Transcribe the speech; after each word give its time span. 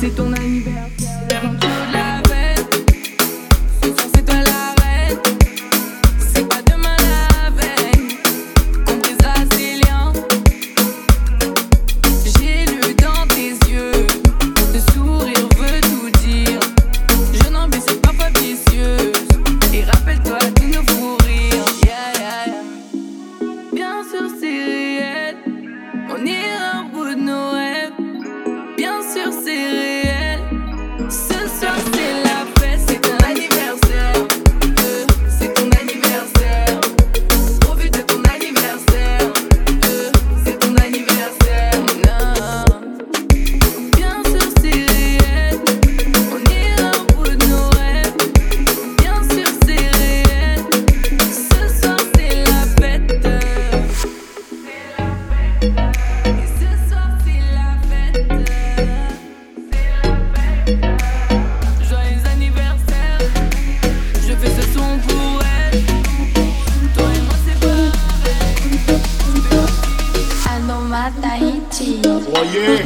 C'est 0.00 0.16
ton 0.16 0.32
anniversaire. 0.32 0.88
Ferme-toi 1.28 1.68
la 1.92 2.22
veille. 2.26 2.64
C'est 3.82 4.00
forcé, 4.00 4.24
la 4.28 4.82
reine. 4.82 5.18
C'est 6.18 6.48
pas 6.48 6.62
demain 6.62 6.96
la 6.96 7.50
veine, 7.50 8.08
Compris 8.86 9.16
à 9.22 9.44
ces 9.54 9.74
liens. 9.82 10.10
J'ai 12.24 12.64
lu 12.64 12.94
dans 12.94 13.26
tes 13.28 13.50
yeux. 13.70 14.06
Ce 14.72 14.94
sourire 14.94 15.48
veut 15.58 15.80
tout 15.82 16.10
dire. 16.24 16.60
Je 17.34 17.50
n'en 17.50 17.68
baisse 17.68 17.84
pas, 18.02 18.14
pas 18.14 18.30
vicieux. 18.40 19.12
Et 19.74 19.84
rappelle-toi, 19.84 20.38
de 20.60 20.64
ne 20.64 20.82
faut 20.88 21.18
rire. 21.26 21.64
Bien 23.74 24.02
sûr, 24.10 24.30
c'est 24.40 24.64
réel. 24.64 25.36
On 26.08 26.24
ira. 26.24 26.59
Ce 31.58 31.89
Voyez. 71.80 72.84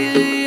Bien 0.00 0.39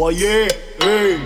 Oye, 0.00 0.46
hey. 0.80 1.18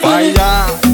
Fire. 0.00 0.86